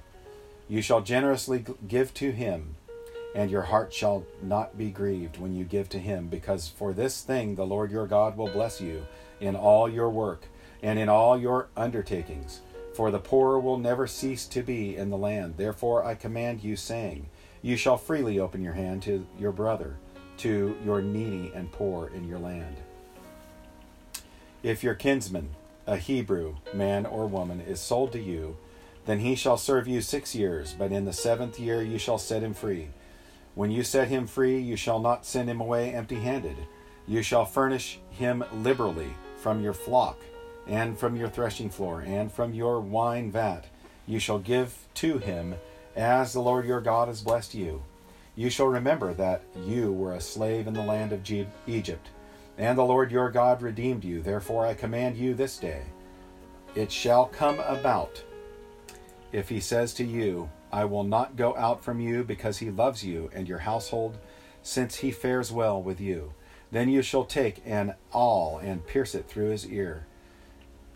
You 0.68 0.82
shall 0.82 1.00
generously 1.00 1.64
give 1.88 2.14
to 2.16 2.32
him 2.32 2.76
and 3.38 3.52
your 3.52 3.62
heart 3.62 3.94
shall 3.94 4.26
not 4.42 4.80
be 4.80 4.90
grieved 4.90 5.38
when 5.38 5.56
you 5.56 5.64
give 5.64 5.88
to 5.90 6.00
him, 6.00 6.28
because 6.28 6.68
for 6.68 6.92
this 6.92 7.22
thing 7.22 7.54
the 7.54 7.68
Lord 7.68 7.92
your 7.92 8.08
God 8.08 8.36
will 8.36 8.48
bless 8.48 8.82
you 8.82 9.06
in 9.40 9.56
all 9.56 9.88
your 9.88 10.10
work 10.10 10.46
and 10.82 10.98
in 10.98 11.08
all 11.08 11.40
your 11.40 11.68
undertakings. 11.78 12.62
For 12.96 13.12
the 13.12 13.20
poor 13.20 13.60
will 13.60 13.78
never 13.78 14.08
cease 14.08 14.48
to 14.48 14.64
be 14.64 14.98
in 14.98 15.12
the 15.12 15.20
land. 15.20 15.54
Therefore 15.56 16.04
I 16.04 16.16
command 16.16 16.64
you, 16.64 16.76
saying, 16.76 17.28
You 17.62 17.78
shall 17.78 17.96
freely 17.96 18.40
open 18.40 18.64
your 18.64 18.74
hand 18.74 19.04
to 19.04 19.24
your 19.38 19.52
brother, 19.52 19.98
to 20.38 20.76
your 20.84 21.04
needy 21.04 21.52
and 21.54 21.72
poor 21.72 22.08
in 22.08 22.28
your 22.28 22.40
land. 22.40 22.78
If 24.64 24.84
your 24.84 24.96
kinsman 24.96 25.50
a 25.86 25.98
Hebrew, 25.98 26.56
man 26.74 27.06
or 27.06 27.28
woman, 27.28 27.62
is 27.62 27.80
sold 27.80 28.14
to 28.14 28.20
you, 28.20 28.58
then 29.06 29.20
he 29.20 29.36
shall 29.36 29.58
serve 29.58 29.88
you 29.88 30.02
six 30.02 30.34
years, 30.34 30.74
but 30.74 30.92
in 30.92 31.06
the 31.06 31.14
seventh 31.14 31.60
year 31.60 31.84
you 31.84 32.00
shall 32.00 32.18
set 32.18 32.42
him 32.42 32.56
free. 32.56 32.90
When 33.58 33.72
you 33.72 33.82
set 33.82 34.08
him 34.08 34.28
free, 34.28 34.60
you 34.60 34.76
shall 34.76 35.00
not 35.00 35.26
send 35.26 35.50
him 35.50 35.62
away 35.62 35.92
empty 35.92 36.18
handed. 36.18 36.58
You 37.08 37.24
shall 37.24 37.44
furnish 37.44 38.00
him 38.12 38.44
liberally 38.54 39.16
from 39.38 39.64
your 39.64 39.74
flock, 39.74 40.20
and 40.68 40.96
from 40.96 41.16
your 41.16 41.28
threshing 41.28 41.72
floor, 41.72 42.02
and 42.02 42.32
from 42.32 42.54
your 42.54 42.80
wine 42.80 43.32
vat. 43.32 43.66
You 44.06 44.20
shall 44.20 44.38
give 44.38 44.78
to 44.96 45.18
him 45.18 45.56
as 45.96 46.34
the 46.34 46.40
Lord 46.40 46.68
your 46.68 46.82
God 46.82 47.08
has 47.08 47.24
blessed 47.24 47.56
you. 47.56 47.82
You 48.36 48.52
shall 48.52 48.68
remember 48.68 49.16
that 49.16 49.42
you 49.66 49.92
were 49.92 50.14
a 50.14 50.22
slave 50.22 50.68
in 50.68 50.76
the 50.76 50.84
land 50.84 51.12
of 51.12 51.28
Egypt, 51.66 52.10
and 52.60 52.78
the 52.78 52.86
Lord 52.86 53.10
your 53.10 53.32
God 53.32 53.64
redeemed 53.64 54.04
you. 54.04 54.22
Therefore 54.22 54.68
I 54.68 54.76
command 54.76 55.18
you 55.18 55.34
this 55.34 55.58
day 55.58 55.82
it 56.76 56.92
shall 56.92 57.26
come 57.26 57.60
about 57.62 58.24
if 59.32 59.50
he 59.50 59.60
says 59.60 59.96
to 59.96 60.04
you, 60.04 60.48
I 60.72 60.86
will 60.86 61.04
not 61.04 61.36
go 61.36 61.56
out 61.56 61.84
from 61.84 62.00
you 62.00 62.24
because 62.24 62.58
he 62.58 62.70
loves 62.70 63.04
you 63.04 63.30
and 63.34 63.48
your 63.48 63.60
household, 63.60 64.18
since 64.62 64.98
he 64.98 65.12
fares 65.12 65.52
well 65.52 65.82
with 65.82 66.02
you. 66.02 66.34
Then 66.72 66.90
you 66.90 67.02
shall 67.02 67.24
take 67.24 67.62
an 67.66 67.96
awl 68.12 68.58
and 68.58 68.86
pierce 68.86 69.16
it 69.16 69.28
through 69.30 69.50
his 69.50 69.66
ear 69.68 70.06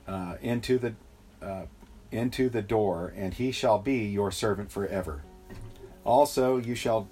uh, 0.08 0.36
into 0.42 0.78
the 0.78 0.94
uh, 1.42 1.66
into 2.12 2.50
the 2.50 2.62
door, 2.62 3.14
and 3.16 3.34
he 3.34 3.52
shall 3.52 3.80
be 3.80 4.00
your 4.06 4.32
servant 4.32 4.72
forever. 4.72 5.24
Also 6.04 6.58
you 6.58 6.76
shall 6.76 7.08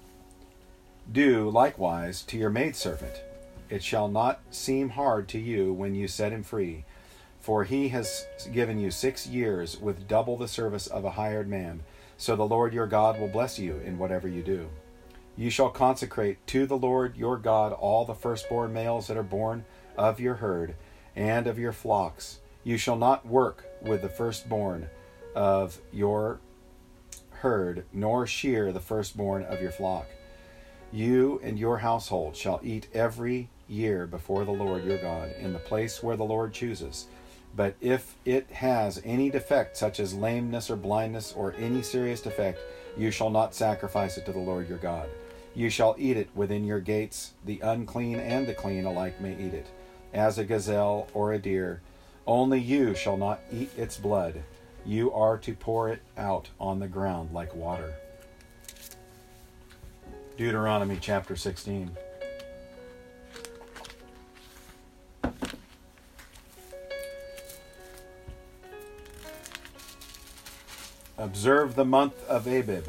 do 1.10 1.48
likewise 1.48 2.22
to 2.22 2.36
your 2.36 2.50
maidservant. 2.50 3.22
It 3.70 3.82
shall 3.82 4.08
not 4.08 4.40
seem 4.50 4.90
hard 4.90 5.28
to 5.28 5.38
you 5.38 5.72
when 5.72 5.94
you 5.94 6.06
set 6.08 6.32
him 6.32 6.42
free, 6.42 6.84
for 7.40 7.64
he 7.64 7.88
has 7.88 8.26
given 8.52 8.78
you 8.78 8.90
six 8.90 9.26
years 9.26 9.80
with 9.80 10.06
double 10.06 10.36
the 10.36 10.48
service 10.48 10.86
of 10.86 11.04
a 11.04 11.10
hired 11.10 11.48
man. 11.48 11.82
So 12.16 12.36
the 12.36 12.46
Lord 12.46 12.74
your 12.74 12.86
God 12.86 13.18
will 13.18 13.28
bless 13.28 13.58
you 13.58 13.78
in 13.78 13.98
whatever 13.98 14.28
you 14.28 14.42
do. 14.42 14.68
You 15.36 15.48
shall 15.48 15.70
consecrate 15.70 16.46
to 16.48 16.66
the 16.66 16.76
Lord 16.76 17.16
your 17.16 17.38
God 17.38 17.72
all 17.72 18.04
the 18.04 18.14
firstborn 18.14 18.74
males 18.74 19.06
that 19.06 19.16
are 19.16 19.22
born 19.22 19.64
of 19.96 20.20
your 20.20 20.34
herd 20.34 20.74
and 21.16 21.46
of 21.46 21.58
your 21.58 21.72
flocks. 21.72 22.40
You 22.62 22.76
shall 22.76 22.96
not 22.96 23.26
work 23.26 23.64
with 23.80 24.02
the 24.02 24.10
firstborn 24.10 24.90
of 25.34 25.80
your 25.92 26.40
herd, 27.30 27.86
nor 27.90 28.26
shear 28.26 28.70
the 28.70 28.80
firstborn 28.80 29.44
of 29.44 29.62
your 29.62 29.70
flock. 29.70 30.06
You 30.92 31.40
and 31.42 31.58
your 31.58 31.78
household 31.78 32.36
shall 32.36 32.60
eat 32.62 32.88
every 32.92 33.48
year 33.66 34.06
before 34.06 34.44
the 34.44 34.50
Lord 34.50 34.84
your 34.84 34.98
God 34.98 35.32
in 35.38 35.54
the 35.54 35.58
place 35.58 36.02
where 36.02 36.16
the 36.16 36.24
Lord 36.24 36.52
chooses 36.52 37.06
but 37.56 37.74
if 37.80 38.14
it 38.24 38.50
has 38.50 39.00
any 39.04 39.30
defect, 39.30 39.76
such 39.76 40.00
as 40.00 40.14
lameness 40.14 40.70
or 40.70 40.76
blindness 40.76 41.32
or 41.32 41.54
any 41.58 41.82
serious 41.82 42.20
defect, 42.20 42.60
you 42.96 43.10
shall 43.10 43.30
not 43.30 43.54
sacrifice 43.54 44.16
it 44.16 44.26
to 44.26 44.32
the 44.32 44.38
Lord 44.38 44.68
your 44.68 44.78
God. 44.78 45.08
You 45.54 45.68
shall 45.68 45.96
eat 45.98 46.16
it 46.16 46.28
within 46.34 46.64
your 46.64 46.80
gates. 46.80 47.32
The 47.44 47.60
unclean 47.60 48.20
and 48.20 48.46
the 48.46 48.54
clean 48.54 48.84
alike 48.84 49.20
may 49.20 49.32
eat 49.32 49.54
it, 49.54 49.66
as 50.14 50.38
a 50.38 50.44
gazelle 50.44 51.08
or 51.12 51.32
a 51.32 51.38
deer. 51.38 51.80
Only 52.26 52.60
you 52.60 52.94
shall 52.94 53.16
not 53.16 53.40
eat 53.52 53.70
its 53.76 53.96
blood. 53.96 54.42
You 54.86 55.12
are 55.12 55.36
to 55.38 55.54
pour 55.54 55.90
it 55.90 56.02
out 56.16 56.48
on 56.60 56.78
the 56.78 56.88
ground 56.88 57.32
like 57.32 57.54
water. 57.54 57.94
Deuteronomy 60.36 60.98
chapter 61.00 61.36
16. 61.36 61.90
Observe 71.20 71.74
the 71.74 71.84
month 71.84 72.26
of 72.30 72.46
Abib, 72.46 72.88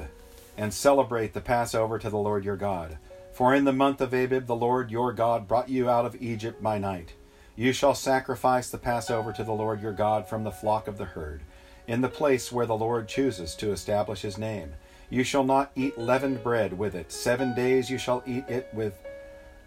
and 0.57 0.73
celebrate 0.73 1.33
the 1.33 1.41
Passover 1.41 1.99
to 1.99 2.09
the 2.09 2.17
Lord 2.17 2.45
your 2.45 2.55
God. 2.55 2.97
For 3.33 3.53
in 3.53 3.65
the 3.65 3.73
month 3.73 3.99
of 3.99 4.13
Abib 4.13 4.47
the 4.47 4.55
Lord 4.55 4.89
your 4.89 5.11
God 5.11 5.49
brought 5.49 5.67
you 5.67 5.89
out 5.89 6.05
of 6.05 6.15
Egypt 6.21 6.63
by 6.63 6.77
night. 6.77 7.11
You 7.57 7.73
shall 7.73 7.93
sacrifice 7.93 8.69
the 8.69 8.77
Passover 8.77 9.33
to 9.33 9.43
the 9.43 9.51
Lord 9.51 9.81
your 9.81 9.91
God 9.91 10.29
from 10.29 10.45
the 10.45 10.51
flock 10.51 10.87
of 10.87 10.97
the 10.97 11.03
herd, 11.03 11.41
in 11.87 11.99
the 11.99 12.07
place 12.07 12.53
where 12.53 12.65
the 12.65 12.73
Lord 12.73 13.09
chooses 13.09 13.53
to 13.55 13.73
establish 13.73 14.21
his 14.21 14.37
name. 14.37 14.75
You 15.09 15.25
shall 15.25 15.43
not 15.43 15.73
eat 15.75 15.97
leavened 15.97 16.41
bread 16.41 16.77
with 16.77 16.95
it. 16.95 17.11
Seven 17.11 17.53
days 17.53 17.89
you 17.89 17.97
shall 17.97 18.23
eat 18.25 18.45
it 18.47 18.69
with 18.73 18.93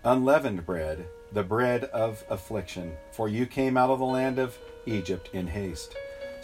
unleavened 0.05 0.65
bread, 0.65 1.05
the 1.33 1.43
bread 1.43 1.85
of 1.85 2.25
affliction, 2.31 2.97
for 3.13 3.29
you 3.29 3.45
came 3.45 3.77
out 3.77 3.91
of 3.91 3.99
the 3.99 4.07
land 4.07 4.39
of 4.39 4.57
Egypt 4.87 5.29
in 5.35 5.49
haste 5.49 5.95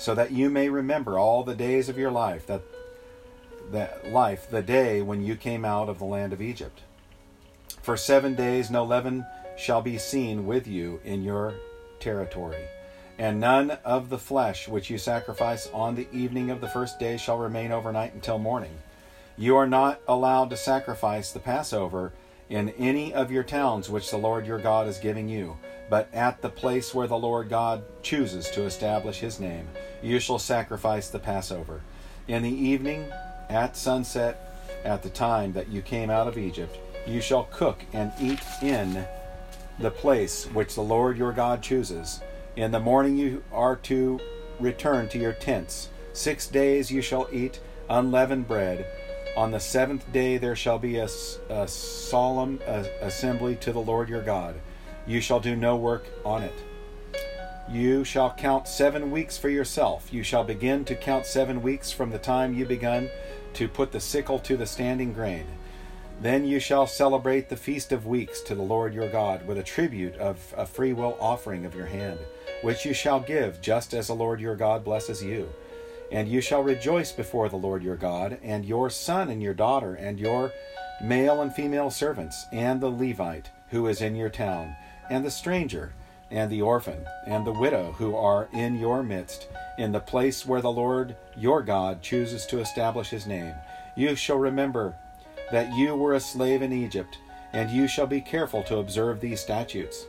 so 0.01 0.15
that 0.15 0.33
you 0.33 0.49
may 0.49 0.71
remember 0.71 1.19
all 1.19 1.45
the 1.45 1.55
days 1.55 1.91
of 1.91 1.99
your 1.99 2.11
life 2.11 2.47
that 2.47 2.63
that 3.71 4.11
life 4.11 4.51
the 4.51 4.63
day 4.63 5.03
when 5.03 5.23
you 5.23 5.37
came 5.37 5.65
out 5.65 5.91
of 5.91 5.99
the 5.99 6.05
land 6.05 6.33
of 6.33 6.41
Egypt. 6.41 6.81
For 7.83 7.97
7 7.97 8.35
days 8.35 8.71
no 8.71 8.83
leaven 8.83 9.27
shall 9.57 9.83
be 9.83 9.99
seen 9.99 10.47
with 10.47 10.67
you 10.67 11.01
in 11.05 11.23
your 11.23 11.55
territory, 12.01 12.65
and 13.19 13.39
none 13.39 13.73
of 13.85 14.09
the 14.09 14.19
flesh 14.19 14.67
which 14.67 14.89
you 14.89 14.97
sacrifice 14.97 15.69
on 15.75 15.95
the 15.95 16.09
evening 16.13 16.51
of 16.51 16.63
the 16.63 16.69
first 16.69 16.99
day 16.99 17.19
shall 17.19 17.39
remain 17.39 17.71
overnight 17.71 18.15
until 18.15 18.39
morning. 18.39 18.79
You 19.37 19.57
are 19.57 19.69
not 19.69 20.01
allowed 20.09 20.49
to 20.51 20.57
sacrifice 20.57 21.31
the 21.31 21.41
Passover 21.41 22.13
in 22.51 22.69
any 22.71 23.15
of 23.15 23.31
your 23.31 23.45
towns 23.45 23.89
which 23.89 24.11
the 24.11 24.19
Lord 24.19 24.45
your 24.45 24.59
God 24.59 24.87
is 24.87 24.99
giving 24.99 25.29
you, 25.29 25.57
but 25.89 26.13
at 26.13 26.43
the 26.43 26.51
place 26.51 26.95
where 26.95 27.07
the 27.07 27.17
Lord 27.17 27.49
God 27.49 27.83
chooses 28.03 28.51
to 28.51 28.65
establish 28.65 29.21
his 29.21 29.41
name 29.41 29.67
you 30.03 30.19
shall 30.19 30.39
sacrifice 30.39 31.09
the 31.09 31.19
Passover. 31.19 31.83
In 32.29 32.43
the 32.43 32.51
evening, 32.51 33.07
at 33.49 33.77
sunset, 33.77 34.57
at 34.85 35.03
the 35.03 35.11
time 35.11 35.53
that 35.53 35.69
you 35.69 35.83
came 35.83 36.11
out 36.11 36.29
of 36.29 36.39
Egypt, 36.39 36.79
you 37.07 37.21
shall 37.21 37.45
cook 37.45 37.83
and 37.93 38.13
eat 38.21 38.41
in 38.63 39.05
the 39.79 39.91
place 39.91 40.45
which 40.47 40.75
the 40.75 40.81
Lord 40.81 41.19
your 41.19 41.33
God 41.33 41.63
chooses. 41.63 42.21
In 42.57 42.71
the 42.71 42.81
morning 42.81 43.17
you 43.17 43.43
are 43.53 43.77
to 43.77 44.21
return 44.59 45.09
to 45.11 45.19
your 45.19 45.33
tents. 45.33 45.89
Six 46.13 46.47
days 46.47 46.91
you 46.91 47.03
shall 47.03 47.29
eat 47.33 47.61
unleavened 47.89 48.47
bread. 48.47 48.87
On 49.37 49.51
the 49.53 49.61
seventh 49.61 50.13
day 50.13 50.39
there 50.39 50.57
shall 50.57 50.79
be 50.79 50.97
a, 50.97 51.09
a 51.49 51.69
solemn 51.69 52.61
assembly 53.01 53.57
to 53.57 53.73
the 53.73 53.81
Lord 53.81 54.09
your 54.09 54.23
God. 54.23 54.57
You 55.07 55.21
shall 55.21 55.41
do 55.41 55.57
no 55.57 55.77
work 55.77 56.07
on 56.25 56.43
it. 56.43 56.55
You 57.71 58.03
shall 58.03 58.35
count 58.35 58.67
seven 58.67 59.11
weeks 59.13 59.39
for 59.39 59.49
yourself. 59.49 60.13
You 60.13 60.25
shall 60.25 60.43
begin 60.43 60.85
to 60.87 60.97
count 60.97 61.25
seven 61.25 61.63
weeks 61.63 61.93
from 61.93 62.11
the 62.11 62.19
time 62.19 62.55
you 62.55 62.67
begun 62.67 63.09
to 63.55 63.69
put 63.69 63.93
the 63.93 64.01
sickle 64.01 64.41
to 64.41 64.57
the 64.57 64.67
standing 64.67 65.13
grain. 65.13 65.47
Then 66.21 66.45
you 66.45 66.61
shall 66.61 66.87
celebrate 66.87 67.49
the 67.49 67.57
Feast 67.57 67.93
of 67.93 68.07
Weeks 68.07 68.43
to 68.43 68.55
the 68.55 68.63
Lord 68.63 68.93
your 68.93 69.09
God 69.09 69.47
with 69.47 69.57
a 69.57 69.63
tribute 69.63 70.17
of 70.17 70.53
a 70.57 70.67
freewill 70.67 71.17
offering 71.19 71.65
of 71.65 71.75
your 71.75 71.87
hand, 71.87 72.19
which 72.63 72.85
you 72.85 72.93
shall 72.93 73.21
give 73.21 73.63
just 73.63 73.95
as 73.95 74.09
the 74.09 74.15
Lord 74.15 74.41
your 74.41 74.57
God 74.57 74.85
blesses 74.85 75.23
you. 75.23 75.49
And 76.11 76.29
you 76.29 76.41
shall 76.41 76.63
rejoice 76.63 77.13
before 77.13 77.49
the 77.49 77.57
Lord 77.57 77.83
your 77.83 77.97
God, 77.97 78.39
and 78.43 78.65
your 78.65 78.91
son 78.91 79.31
and 79.31 79.43
your 79.43 79.55
daughter, 79.55 79.95
and 79.95 80.19
your 80.19 80.53
male 81.03 81.41
and 81.41 81.55
female 81.55 81.91
servants, 81.91 82.47
and 82.53 82.81
the 82.81 82.91
Levite 82.91 83.51
who 83.71 83.87
is 83.87 84.01
in 84.01 84.17
your 84.17 84.31
town, 84.31 84.75
and 85.09 85.25
the 85.25 85.31
stranger 85.31 85.93
and 86.31 86.51
the 86.51 86.63
orphan 86.63 87.05
and 87.27 87.47
the 87.47 87.53
widow 87.53 87.93
who 87.93 88.15
are 88.15 88.49
in 88.53 88.79
your 88.79 89.03
midst, 89.03 89.49
in 89.79 89.93
the 89.93 90.01
place 90.01 90.47
where 90.47 90.61
the 90.61 90.71
Lord 90.71 91.17
your 91.37 91.63
God 91.63 92.03
chooses 92.03 92.47
to 92.47 92.61
establish 92.61 93.09
his 93.09 93.27
name. 93.27 93.55
You 93.97 94.15
shall 94.15 94.39
remember 94.39 94.95
that 95.51 95.73
you 95.75 95.97
were 95.97 96.15
a 96.15 96.21
slave 96.21 96.63
in 96.63 96.73
Egypt, 96.73 97.19
and 97.53 97.71
you 97.71 97.89
shall 97.89 98.07
be 98.07 98.21
careful 98.21 98.63
to 98.65 98.79
observe 98.79 99.21
these 99.21 99.41
statutes. 99.41 100.07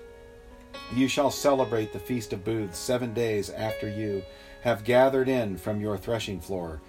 You 0.93 1.07
shall 1.07 1.31
celebrate 1.31 1.93
the 1.93 1.99
Feast 1.99 2.33
of 2.33 2.45
Booths 2.45 2.77
seven 2.77 3.13
days 3.13 3.49
after 3.49 3.89
you 3.89 4.23
have 4.61 4.83
gathered 4.83 5.27
in 5.27 5.57
from 5.57 5.81
your 5.81 5.97
threshing 5.97 6.39
floor 6.39 6.81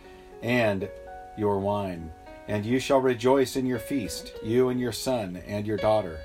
and 0.43 0.89
your 1.37 1.59
wine. 1.59 2.13
And 2.49 2.67
you 2.67 2.79
shall 2.81 3.01
rejoice 3.01 3.57
in 3.57 3.67
your 3.67 3.79
feast, 3.79 4.33
you 4.43 4.69
and 4.69 4.81
your 4.81 4.93
son 4.93 5.43
and 5.47 5.67
your 5.67 5.77
daughter, 5.77 6.19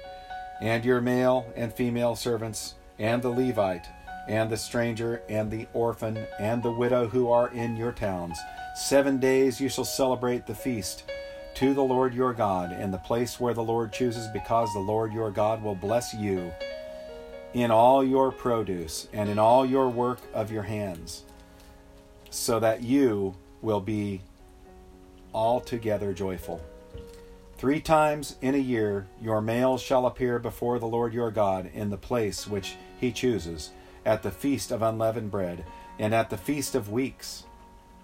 and 0.62 0.84
your 0.84 1.00
male 1.00 1.52
and 1.56 1.72
female 1.72 2.16
servants, 2.16 2.76
and 2.98 3.22
the 3.22 3.30
Levite, 3.30 3.88
and 4.28 4.50
the 4.50 4.58
stranger, 4.58 5.22
and 5.30 5.50
the 5.50 5.68
orphan, 5.74 6.18
and 6.40 6.62
the 6.62 6.72
widow 6.72 7.08
who 7.08 7.30
are 7.30 7.50
in 7.50 7.78
your 7.78 7.92
towns. 7.92 8.38
Seven 8.76 9.20
days 9.20 9.62
you 9.62 9.70
shall 9.70 9.86
celebrate 9.86 10.46
the 10.46 10.56
feast 10.56 11.04
to 11.56 11.74
the 11.74 11.84
Lord 11.84 12.14
your 12.14 12.34
God 12.34 12.72
in 12.72 12.92
the 12.92 12.98
place 12.98 13.40
where 13.40 13.54
the 13.54 13.64
Lord 13.64 13.94
chooses, 13.94 14.28
because 14.28 14.74
the 14.74 14.80
Lord 14.80 15.14
your 15.14 15.32
God 15.32 15.64
will 15.64 15.76
bless 15.76 16.14
you 16.14 16.52
in 17.54 17.72
all 17.72 18.04
your 18.04 18.32
produce 18.32 19.08
and 19.14 19.30
in 19.30 19.40
all 19.40 19.66
your 19.66 19.90
work 19.90 20.20
of 20.34 20.52
your 20.52 20.64
hands, 20.64 21.24
so 22.30 22.60
that 22.60 22.84
you 22.84 23.36
will 23.62 23.82
be 23.82 24.22
altogether 25.34 26.14
joyful. 26.14 26.62
Three 27.58 27.80
times 27.80 28.36
in 28.42 28.54
a 28.54 28.60
year 28.60 29.08
your 29.22 29.42
males 29.42 29.82
shall 29.82 30.06
appear 30.06 30.38
before 30.38 30.78
the 30.78 30.88
Lord 30.88 31.14
your 31.14 31.32
God 31.32 31.70
in 31.74 31.90
the 31.90 31.98
place 31.98 32.48
which 32.48 32.76
he 33.00 33.12
chooses, 33.12 33.72
at 34.06 34.24
the 34.24 34.32
feast 34.32 34.72
of 34.72 34.82
unleavened 34.82 35.32
bread, 35.32 35.66
and 36.00 36.14
at 36.14 36.30
the 36.30 36.38
feast 36.38 36.76
of 36.76 36.92
weeks, 36.92 37.46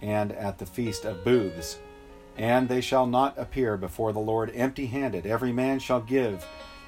and 0.01 0.32
at 0.32 0.58
the 0.58 0.65
feast 0.65 1.06
of 1.06 1.24
booths. 1.24 1.80
And 2.36 2.68
they 2.68 2.82
shall 2.82 3.06
not 3.06 3.38
appear 3.38 3.77
before 3.77 4.12
the 4.12 4.20
Lord 4.20 4.51
empty 4.56 4.88
handed. 4.88 5.25
Every 5.25 5.53
man 5.53 5.80
shall 5.80 6.01
give 6.01 6.46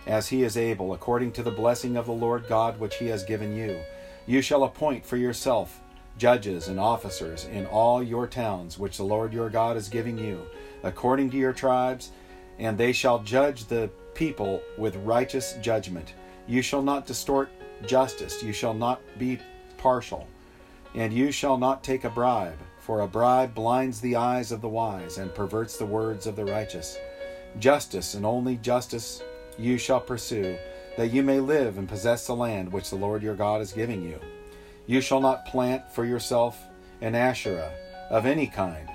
as 0.07 0.27
he 0.27 0.43
is 0.43 0.57
able, 0.57 0.93
according 0.93 1.31
to 1.33 1.43
the 1.43 1.51
blessing 1.51 1.97
of 1.97 2.07
the 2.07 2.13
Lord 2.13 2.47
God 2.47 2.79
which 2.79 2.95
he 2.95 3.07
has 3.07 3.23
given 3.23 3.55
you. 3.55 3.79
You 4.25 4.41
shall 4.41 4.63
appoint 4.63 5.05
for 5.05 5.17
yourself 5.17 5.79
judges 6.17 6.67
and 6.67 6.79
officers 6.79 7.45
in 7.45 7.65
all 7.65 8.01
your 8.01 8.27
towns 8.27 8.79
which 8.79 8.97
the 8.97 9.03
Lord 9.03 9.33
your 9.33 9.49
God 9.49 9.77
is 9.77 9.89
giving 9.89 10.17
you, 10.17 10.45
according 10.83 11.29
to 11.31 11.37
your 11.37 11.53
tribes, 11.53 12.11
and 12.59 12.77
they 12.77 12.93
shall 12.93 13.19
judge 13.19 13.65
the 13.65 13.89
people 14.13 14.61
with 14.77 14.95
righteous 14.97 15.57
judgment. 15.61 16.13
You 16.47 16.61
shall 16.61 16.81
not 16.81 17.05
distort 17.05 17.49
justice, 17.85 18.41
you 18.41 18.53
shall 18.53 18.73
not 18.73 19.01
be 19.17 19.39
partial, 19.77 20.27
and 20.93 21.11
you 21.11 21.31
shall 21.31 21.57
not 21.57 21.83
take 21.83 22.05
a 22.05 22.09
bribe, 22.09 22.59
for 22.79 23.01
a 23.01 23.07
bribe 23.07 23.53
blinds 23.53 23.99
the 23.99 24.15
eyes 24.15 24.51
of 24.51 24.61
the 24.61 24.69
wise 24.69 25.17
and 25.17 25.33
perverts 25.33 25.77
the 25.77 25.85
words 25.85 26.27
of 26.27 26.35
the 26.35 26.45
righteous. 26.45 26.97
Justice 27.59 28.13
and 28.13 28.25
only 28.25 28.57
justice 28.57 29.21
you 29.57 29.77
shall 29.77 29.99
pursue, 29.99 30.57
that 30.97 31.11
you 31.11 31.23
may 31.23 31.39
live 31.39 31.77
and 31.77 31.89
possess 31.89 32.27
the 32.27 32.35
land 32.35 32.71
which 32.71 32.89
the 32.89 32.95
Lord 32.95 33.21
your 33.21 33.35
God 33.35 33.61
is 33.61 33.73
giving 33.73 34.01
you. 34.01 34.19
You 34.87 35.01
shall 35.01 35.19
not 35.19 35.45
plant 35.45 35.89
for 35.91 36.05
yourself 36.05 36.67
an 37.01 37.15
Asherah 37.15 37.71
of 38.09 38.25
any 38.25 38.47
kind 38.47 38.87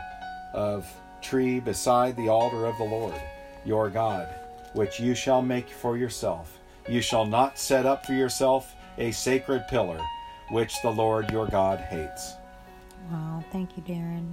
of 0.54 0.90
tree 1.20 1.60
beside 1.60 2.16
the 2.16 2.28
altar 2.28 2.66
of 2.66 2.76
the 2.78 2.84
Lord 2.84 3.20
your 3.64 3.90
God, 3.90 4.28
which 4.72 5.00
you 5.00 5.14
shall 5.14 5.42
make 5.42 5.68
for 5.68 5.96
yourself. 5.96 6.58
You 6.88 7.00
shall 7.02 7.26
not 7.26 7.58
set 7.58 7.86
up 7.86 8.06
for 8.06 8.14
yourself 8.14 8.74
a 8.98 9.10
sacred 9.10 9.66
pillar, 9.68 10.00
which 10.50 10.80
the 10.82 10.90
Lord 10.90 11.30
your 11.30 11.46
God 11.46 11.80
hates. 11.80 12.34
Wow, 13.10 13.44
thank 13.52 13.76
you, 13.76 13.82
Darren. 13.82 14.32